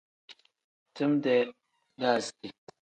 Time-dee 0.95 1.43
daaziti. 1.99 2.47